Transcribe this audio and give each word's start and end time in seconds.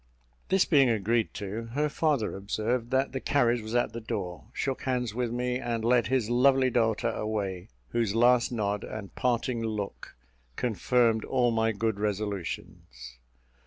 This 0.49 0.65
being 0.65 0.89
agreed 0.89 1.31
to, 1.35 1.65
her 1.75 1.87
father 1.87 2.35
observed 2.35 2.89
that 2.89 3.11
the 3.11 3.19
carriage 3.19 3.61
was 3.61 3.75
at 3.75 3.93
the 3.93 4.01
door, 4.01 4.45
shook 4.51 4.81
hands 4.81 5.13
with 5.13 5.29
me, 5.31 5.59
and 5.59 5.85
led 5.85 6.07
his 6.07 6.27
lovely 6.27 6.71
daughter 6.71 7.11
away, 7.11 7.69
whose 7.89 8.15
last 8.15 8.51
nod 8.51 8.83
and 8.83 9.13
parting 9.13 9.61
look 9.61 10.15
confirmed 10.55 11.23
all 11.23 11.51
my 11.51 11.71
good 11.71 11.99
resolutions. 11.99 13.19